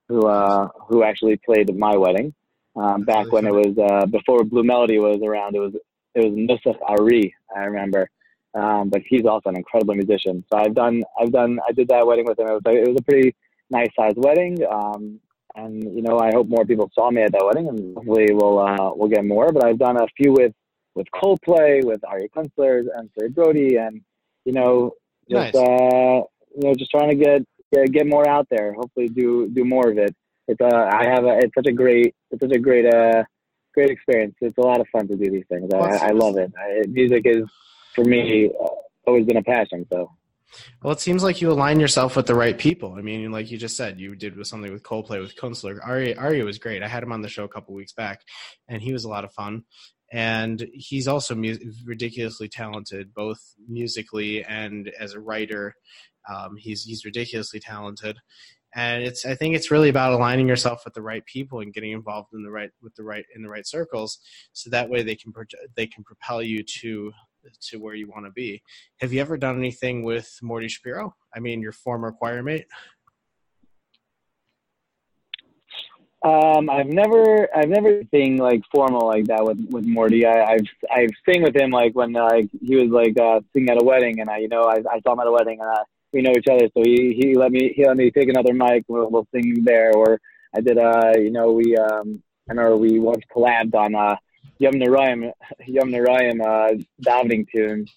[0.08, 2.34] who uh who actually played at my wedding.
[2.76, 5.74] Um, back when it was uh before Blue Melody was around, it was
[6.14, 8.10] it was Nusaf Ari, I remember.
[8.54, 10.44] Um, but he's also an incredible musician.
[10.50, 12.48] So I've done I've done I did that wedding with him.
[12.48, 13.36] It was it was a pretty
[13.70, 14.58] nice sized wedding.
[14.70, 15.20] Um,
[15.54, 18.58] and you know, I hope more people saw me at that wedding, and hopefully we'll
[18.58, 19.50] uh, we'll get more.
[19.52, 20.52] But I've done a few with
[20.94, 24.00] with Coldplay, with Ari Kunstler, and Sari Brody, and
[24.44, 24.92] you know,
[25.30, 25.56] just Nice.
[25.56, 26.22] uh,
[26.54, 28.74] you know, just trying to get, get get more out there.
[28.74, 30.14] Hopefully, do do more of it.
[30.46, 33.24] It's uh, I have a it's such a great it's such a great uh
[33.74, 34.34] great experience.
[34.40, 35.70] It's a lot of fun to do these things.
[35.74, 36.52] I, I love it.
[36.58, 37.44] I, music is
[37.94, 38.68] for me uh,
[39.06, 39.86] always been a passion.
[39.92, 40.10] So.
[40.82, 42.94] Well, it seems like you align yourself with the right people.
[42.94, 45.78] I mean, like you just said, you did with something with Coldplay with Kunstler.
[45.84, 46.82] Ari Ari was great.
[46.82, 48.22] I had him on the show a couple weeks back,
[48.68, 49.64] and he was a lot of fun.
[50.12, 55.74] And he's also mu- ridiculously talented, both musically and as a writer.
[56.28, 58.16] Um, he's he's ridiculously talented,
[58.74, 61.92] and it's I think it's really about aligning yourself with the right people and getting
[61.92, 64.18] involved in the right with the right in the right circles,
[64.52, 67.12] so that way they can proje- they can propel you to
[67.70, 68.62] to where you want to be.
[69.00, 71.14] Have you ever done anything with Morty Shapiro?
[71.34, 72.66] I mean, your former choir mate.
[76.24, 80.26] Um, I've never, I've never sing like formal like that with with Morty.
[80.26, 83.80] I, I've I've sing with him like when like he was like uh, singing at
[83.80, 85.70] a wedding, and I, you know, I, I saw him at a wedding, and
[86.12, 88.84] we know each other, so he he let me he let me take another mic.
[88.88, 90.20] We'll, we'll sing there, or
[90.56, 90.76] I did.
[90.76, 94.16] Uh, you know, we um, I remember we once collabed on uh,
[94.58, 95.32] Yom Narayim,
[95.66, 97.90] Yom Narayim uh, davening tunes,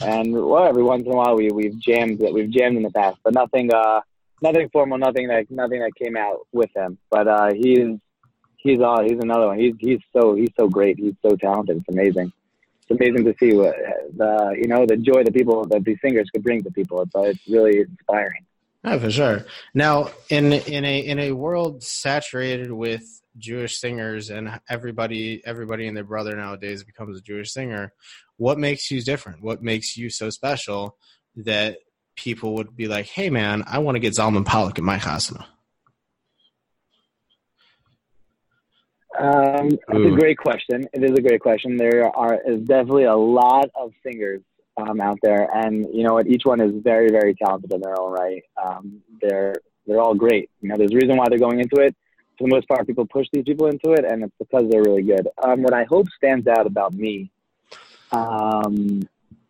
[0.00, 2.90] and well, every once in a while we we've jammed that we've jammed in the
[2.90, 4.00] past, but nothing uh
[4.42, 6.98] nothing formal, nothing that nothing that came out with him.
[7.10, 7.98] But uh, he's
[8.56, 9.58] he's uh, he's another one.
[9.58, 10.98] He's he's so he's so great.
[10.98, 11.78] He's so talented.
[11.78, 12.32] It's amazing.
[12.82, 13.76] It's amazing to see what
[14.16, 17.02] the you know the joy that people that these singers could bring to people.
[17.02, 18.44] It's uh, it's really inspiring.
[18.84, 19.44] Oh, for sure.
[19.74, 25.96] Now, in in a in a world saturated with Jewish singers and everybody everybody and
[25.96, 27.92] their brother nowadays becomes a Jewish singer,
[28.36, 29.42] what makes you different?
[29.42, 30.96] What makes you so special
[31.36, 31.78] that
[32.16, 35.46] people would be like, "Hey, man, I want to get Zalman Pollock in my chasana."
[39.18, 40.14] Um, it's Ooh.
[40.14, 40.84] a great question.
[40.92, 41.76] It is a great question.
[41.76, 44.42] There are is definitely a lot of singers
[44.76, 46.28] um, out there, and you know what?
[46.28, 48.42] Each one is very, very talented in their own right.
[48.62, 49.54] Um, they're
[49.86, 50.50] they're all great.
[50.60, 51.96] You know, there's a reason why they're going into it.
[52.38, 55.02] For the most part, people push these people into it, and it's because they're really
[55.02, 55.26] good.
[55.42, 57.30] Um, what I hope stands out about me
[58.12, 59.08] um,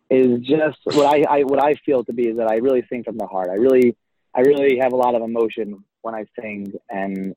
[0.09, 3.03] is just what I, I what I feel to be is that I really sing
[3.03, 3.49] from the heart.
[3.49, 3.95] I really
[4.33, 7.35] I really have a lot of emotion when I sing, and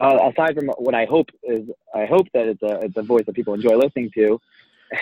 [0.00, 3.24] uh, aside from what I hope is, I hope that it's a it's a voice
[3.26, 4.40] that people enjoy listening to,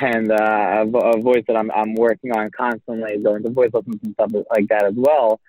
[0.01, 3.99] and uh, a, a voice that I'm I'm working on constantly, going to voice lessons
[4.05, 5.41] and stuff like that as well.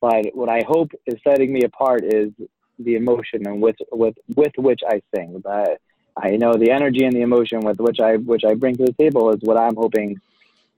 [0.00, 2.30] But what I hope is setting me apart is
[2.78, 5.40] the emotion and with with with which I sing.
[5.44, 5.80] But
[6.16, 8.92] I know the energy and the emotion with which I which I bring to the
[8.92, 10.20] table is what I'm hoping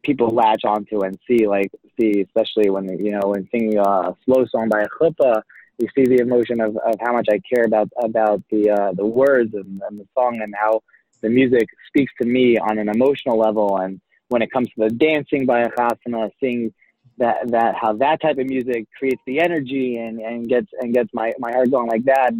[0.02, 1.46] people latch onto and see.
[1.46, 5.42] Like see, especially when you know when singing a slow song by a chuppah,
[5.78, 9.06] you see the emotion of, of how much I care about about the uh, the
[9.06, 10.82] words and, and the song and how
[11.20, 13.78] the music speaks to me on an emotional level.
[13.78, 16.72] And when it comes to the dancing by a chasana, seeing
[17.20, 21.10] that that how that type of music creates the energy and, and gets and gets
[21.12, 22.32] my, my heart going like that.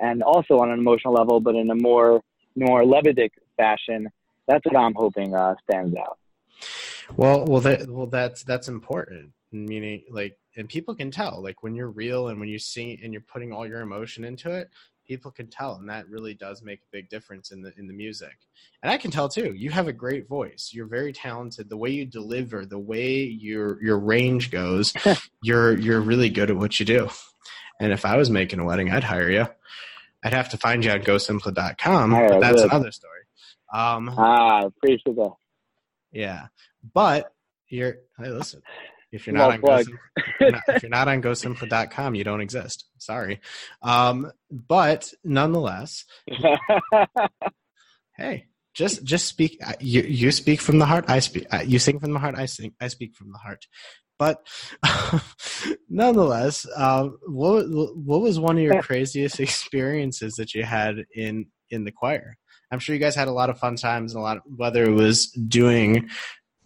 [0.00, 2.22] And also on an emotional level but in a more
[2.56, 4.08] more lebedik fashion
[4.48, 6.18] that's what i'm hoping uh, stands out.
[7.16, 9.32] Well well that well that's that's important.
[9.52, 13.12] Meaning like and people can tell like when you're real and when you sing and
[13.12, 14.70] you're putting all your emotion into it
[15.08, 17.94] people can tell and that really does make a big difference in the in the
[17.94, 18.36] music.
[18.82, 20.70] And i can tell too you have a great voice.
[20.72, 21.68] You're very talented.
[21.68, 24.92] The way you deliver the way your your range goes
[25.42, 27.08] you're you're really good at what you do.
[27.80, 29.46] And if i was making a wedding i'd hire you
[30.24, 32.70] i'd have to find you on gosimcha.com right, but that's good.
[32.70, 33.22] another story.
[33.72, 35.32] Um ah appreciate that.
[36.12, 36.46] yeah.
[36.94, 37.32] But
[37.68, 38.62] you're hey listen
[39.12, 39.60] if you're not on.
[39.62, 39.98] GoSim-
[40.40, 42.86] if you're not, on gosimcha.com you don't exist.
[42.98, 43.40] Sorry.
[43.82, 46.04] Um but nonetheless
[48.16, 51.78] hey just just speak uh, you you speak from the heart i speak uh, you
[51.78, 53.66] sing from the heart i sing i speak from the heart.
[54.18, 54.46] But
[55.88, 61.84] nonetheless um what what was one of your craziest experiences that you had in in
[61.84, 62.36] the choir?
[62.70, 64.84] I'm sure you guys had a lot of fun times and a lot of, whether
[64.84, 66.08] it was doing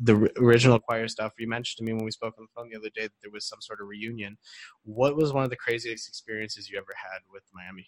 [0.02, 2.78] the original choir stuff you mentioned to me when we spoke on the phone the
[2.78, 4.36] other day that there was some sort of reunion
[4.84, 7.86] what was one of the craziest experiences you ever had with miami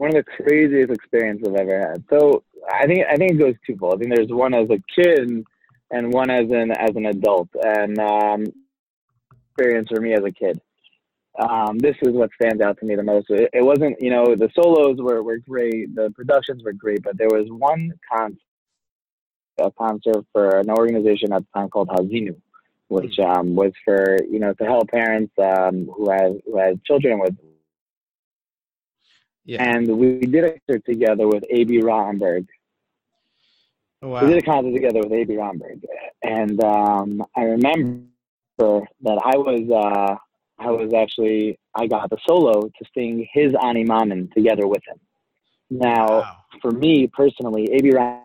[0.00, 2.04] one of the craziest experiences I've ever had.
[2.08, 3.94] So I think I think it goes twofold.
[3.94, 5.44] I think there's one as a kid
[5.90, 7.48] and, one as an as an adult.
[7.62, 8.46] And um,
[9.50, 10.60] experience for me as a kid.
[11.38, 13.30] Um, this is what stands out to me the most.
[13.30, 17.16] It, it wasn't, you know, the solos were, were great, the productions were great, but
[17.16, 18.38] there was one concert,
[19.58, 22.36] a concert for an organization at the time called Hazinu,
[22.88, 27.20] which um, was for, you know, to help parents um, who had who had children
[27.20, 27.36] with
[29.44, 32.46] yeah and we did a concert together with Abie Rotenberg.
[34.02, 35.84] wow We did a concert together with Abie Rotenberg,
[36.22, 38.00] and um, I remember
[38.66, 40.16] that I was uh,
[40.60, 45.00] I was actually I got the solo to sing his Ani Mamin together with him.
[45.70, 46.36] Now, wow.
[46.60, 47.92] for me personally, A.B.
[47.92, 48.22] Rom-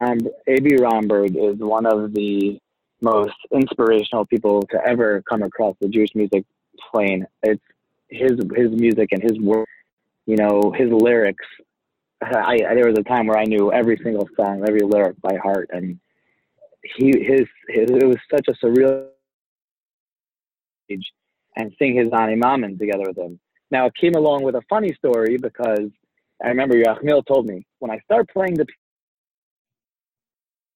[0.00, 2.60] Abie Rotenberg is one of the
[3.00, 6.44] most inspirational people to ever come across the Jewish music
[6.92, 7.26] plane.
[7.42, 7.62] It's
[8.08, 9.68] his his music and his work,
[10.26, 11.44] you know, his lyrics.
[12.22, 15.36] I, I there was a time where I knew every single song, every lyric by
[15.36, 15.98] heart, and
[16.96, 19.08] he his, his it was such a surreal
[20.90, 21.12] age
[21.58, 23.38] and sing his Ani Mamin together with him.
[23.70, 25.90] Now it came along with a funny story because
[26.42, 28.66] I remember Yerachmiel told me when I start playing the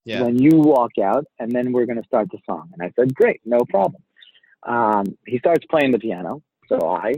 [0.05, 2.69] yeah when you walk out and then we're going to start the song.
[2.73, 4.03] And I said, great, no problem.
[4.65, 6.43] Um, he starts playing the piano.
[6.69, 7.15] So I,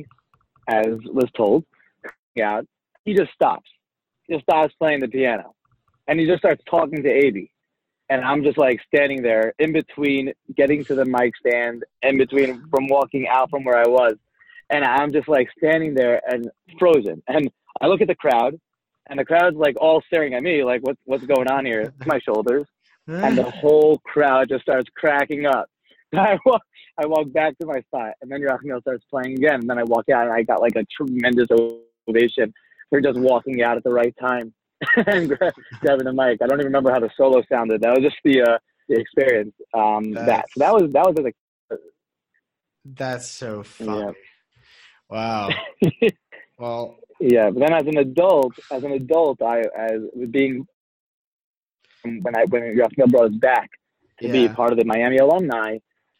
[0.68, 1.64] as was told,
[2.42, 2.66] out,
[3.05, 3.70] he just stops.
[4.24, 5.55] He just stops playing the piano.
[6.07, 7.50] And he just starts talking to Abie.
[8.14, 12.62] And I'm just like standing there in between getting to the mic stand, in between
[12.70, 14.14] from walking out from where I was.
[14.70, 16.48] And I'm just like standing there and
[16.79, 17.24] frozen.
[17.27, 17.50] And
[17.81, 18.55] I look at the crowd,
[19.11, 21.87] and the crowd's like all staring at me, like, what's, what's going on here?
[21.87, 22.66] To my shoulders
[23.09, 25.68] and the whole crowd just starts cracking up.
[26.14, 26.62] I walk,
[26.96, 29.55] I walk back to my spot, and then Yerachmiel starts playing again.
[29.55, 31.48] And then I walk out, and I got like a tremendous
[32.09, 32.55] ovation
[32.90, 34.55] for just walking out at the right time
[35.06, 36.40] and gra- grabbing the mic.
[36.42, 37.82] I don't even remember how the solo sounded.
[37.82, 38.58] That was just the uh,
[38.88, 39.54] the experience.
[39.72, 41.37] Um, that so that was that was like
[42.84, 44.14] That's so funny.
[45.10, 45.50] Wow.
[46.58, 47.50] well, yeah.
[47.50, 50.66] But then as an adult, as an adult, I as being
[52.04, 53.70] when I when Yerachmiel brought us back
[54.20, 55.78] to be part of the Miami alumni.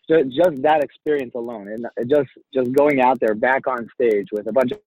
[0.09, 4.47] Just, just that experience alone, and just just going out there back on stage with
[4.47, 4.79] a bunch of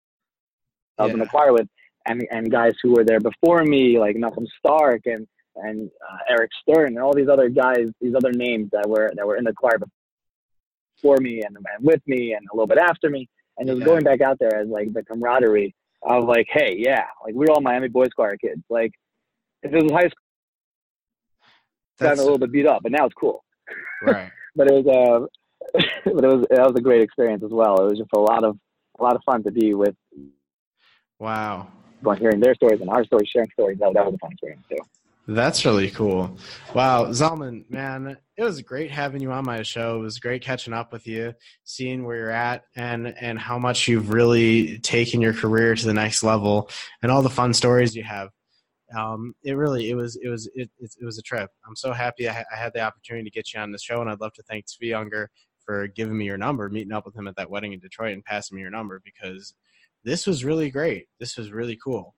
[0.99, 1.29] I was in the Yeah.
[1.29, 1.67] choir with,
[2.07, 6.51] and and guys who were there before me, like Malcolm Stark and and uh, Eric
[6.61, 9.53] Stern and all these other guys, these other names that were that were in the
[9.53, 9.77] choir
[10.97, 13.27] before me and, and with me and a little bit after me,
[13.57, 13.85] and just Yeah.
[13.85, 17.61] going back out there as like the camaraderie of like, hey, yeah, like we're all
[17.61, 18.61] Miami Boys Choir kids.
[18.69, 18.91] Like
[19.63, 20.11] if it was high school,
[21.99, 23.43] got a little bit beat up, but now it's cool.
[24.01, 24.31] right.
[24.55, 27.75] But it was uh, but it was that was a great experience as well.
[27.81, 28.57] It was just a lot of
[28.99, 29.95] a lot of fun to be with
[31.19, 31.67] Wow.
[32.03, 33.77] Going hearing their stories and our stories, sharing stories.
[33.79, 34.77] That, that was a fun experience too.
[35.29, 36.37] That's really cool.
[36.73, 39.97] Wow, Zalman, man, it was great having you on my show.
[39.97, 41.33] It was great catching up with you,
[41.65, 45.93] seeing where you're at, and and how much you've really taken your career to the
[45.93, 46.69] next level,
[47.01, 48.29] and all the fun stories you have.
[48.97, 51.49] Um, it really, it was, it was, it, it, it was a trip.
[51.67, 53.99] I'm so happy I, ha- I, had the opportunity to get you on the show,
[53.99, 55.29] and I'd love to thank Tzvi Younger
[55.59, 58.23] for giving me your number, meeting up with him at that wedding in Detroit, and
[58.23, 59.53] passing me your number because
[60.03, 61.07] this was really great.
[61.19, 62.15] This was really cool.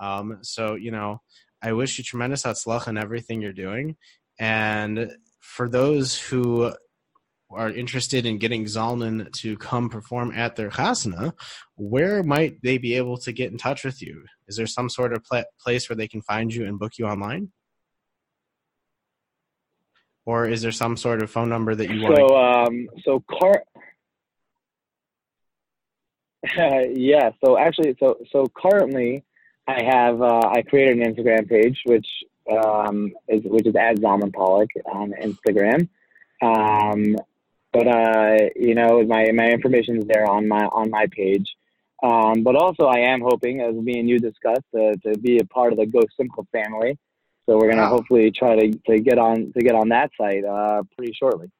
[0.00, 1.20] Um, so you know,
[1.62, 3.96] I wish you tremendous hatzlacha in everything you're doing.
[4.38, 6.72] And for those who
[7.50, 11.32] are interested in getting Zalman to come perform at their chasana,
[11.76, 14.24] where might they be able to get in touch with you?
[14.48, 17.06] Is there some sort of pl- place where they can find you and book you
[17.06, 17.52] online?
[20.24, 22.16] Or is there some sort of phone number that you want?
[22.16, 23.64] So, um, so car.
[26.56, 27.30] yeah.
[27.44, 29.24] So actually, so so currently,
[29.66, 32.06] I have uh, I created an Instagram page which
[32.50, 35.88] um, is which is at Zalman Pollock on Instagram.
[36.42, 37.16] Um,
[37.72, 41.48] but uh, you know my my information is there on my on my page.
[42.02, 45.44] Um, but also I am hoping, as me and you discussed, uh, to be a
[45.44, 46.98] part of the Go Simcha family.
[47.46, 47.90] So we're gonna wow.
[47.90, 51.50] hopefully try to, to get on to get on that site uh, pretty shortly.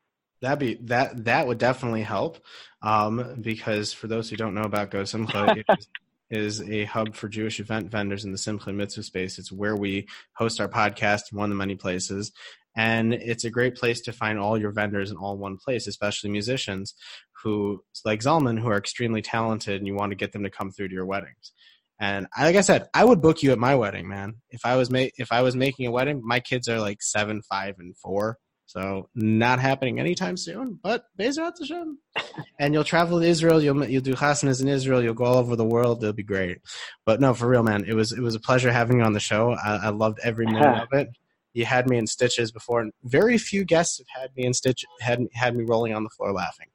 [0.43, 2.45] That'd be that that would definitely help,
[2.82, 5.64] um, because for those who don't know about Go Simcha,
[6.32, 9.38] is a hub for Jewish event vendors in the Simcha Mitzvah space.
[9.38, 12.32] It's where we host our podcast in one of the many places.
[12.74, 16.30] And it's a great place to find all your vendors in all one place, especially
[16.30, 16.95] musicians
[17.43, 20.70] who, like Zalman, who are extremely talented and you want to get them to come
[20.70, 21.53] through to your weddings.
[22.01, 24.36] And like I said, I would book you at my wedding, man.
[24.51, 27.43] If I was ma- if I was making a wedding, my kids are like seven,
[27.43, 28.38] five, and four.
[28.73, 31.99] So not happening anytime soon, but Bezrat Hashem.
[32.59, 33.62] And you'll travel to Israel.
[33.62, 35.03] You'll you'll do chasanas in Israel.
[35.03, 36.03] You'll go all over the world.
[36.03, 36.59] It'll be great.
[37.05, 39.20] But no, for real, man, it was it was a pleasure having you on the
[39.20, 39.53] show.
[39.53, 41.09] I, I loved every minute of it.
[41.53, 44.87] You had me in stitches before, and very few guests have had me in stitch
[45.01, 46.68] had had me rolling on the floor laughing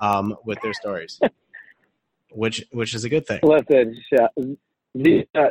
[0.00, 1.20] um, with their stories,
[2.32, 3.40] which which is a good thing.
[3.44, 3.94] Listen,
[4.96, 5.50] Zisha,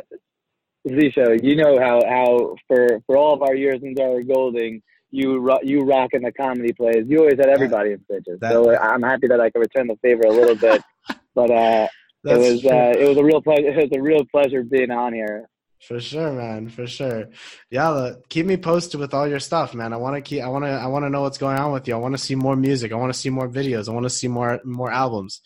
[0.86, 5.38] Zisha, you know how how for for all of our years in Dora Golding you
[5.38, 7.04] ro- you rock in the comedy plays.
[7.08, 8.38] You always had everybody in stitches.
[8.42, 10.82] So I'm happy that I can return the favor a little bit.
[11.34, 11.88] but uh,
[12.24, 13.68] it was uh, it was a real pleasure.
[13.70, 15.48] It was a real pleasure being on here.
[15.86, 16.68] For sure, man.
[16.68, 17.26] For sure.
[17.70, 19.92] Yalla, keep me posted with all your stuff, man.
[19.92, 20.42] I want to keep.
[20.42, 20.70] I want to.
[20.70, 21.94] I want to know what's going on with you.
[21.94, 22.92] I want to see more music.
[22.92, 23.88] I want to see more videos.
[23.88, 25.40] I want to see more more albums.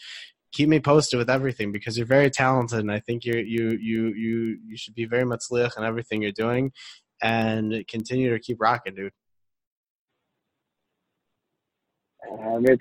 [0.52, 4.08] Keep me posted with everything because you're very talented, and I think you you you
[4.08, 6.72] you you should be very matzliach in everything you're doing,
[7.20, 9.12] and continue to keep rocking, dude.
[12.28, 12.76] Amir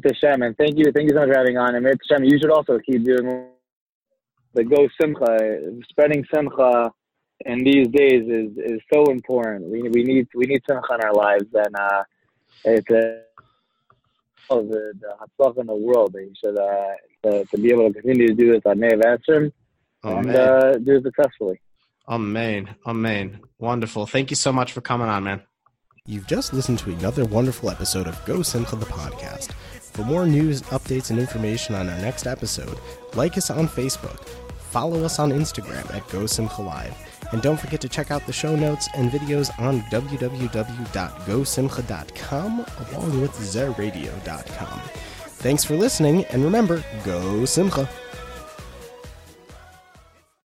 [0.00, 1.74] Tashem, and thank you, thank you so much for having on.
[1.74, 3.46] Amir Tashem, you should also keep doing
[4.54, 5.60] the Go Simcha,
[5.90, 6.90] spreading Simcha
[7.44, 9.66] in these days is is so important.
[9.66, 12.02] We we need we need Simcha in our lives, and uh,
[12.64, 13.22] it's a
[14.50, 16.14] oh, the the Hatzlach in the world.
[16.14, 16.94] You should uh,
[17.24, 19.52] to, to be able to continue to do this on Nev Ansrim
[20.04, 21.60] oh, and uh, do it successfully.
[22.08, 22.76] Amen.
[22.86, 23.40] Amen.
[23.58, 24.06] Wonderful.
[24.06, 25.42] Thank you so much for coming on, man.
[26.08, 29.50] You've just listened to another wonderful episode of Go Simcha the podcast.
[29.80, 32.78] For more news, updates, and information on our next episode,
[33.14, 34.24] like us on Facebook,
[34.70, 36.94] follow us on Instagram at Go Simcha Live,
[37.32, 43.32] and don't forget to check out the show notes and videos on www.gosimcha.com along with
[43.32, 44.80] zeradio.com.
[45.38, 47.88] Thanks for listening, and remember, Go Simcha!